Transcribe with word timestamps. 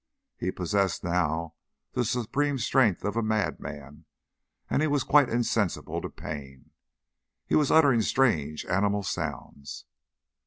He 0.35 0.49
possessed 0.49 1.03
now 1.03 1.53
the 1.91 2.03
supreme 2.03 2.57
strength 2.57 3.03
of 3.05 3.15
a 3.15 3.21
madman, 3.21 4.05
and 4.67 4.81
he 4.81 4.87
was 4.87 5.03
quite 5.03 5.29
insensible 5.29 6.01
to 6.01 6.09
pain. 6.09 6.71
He 7.45 7.53
was 7.55 7.69
uttering 7.69 8.01
strange 8.01 8.65
animal 8.65 9.03
sounds. 9.03 9.85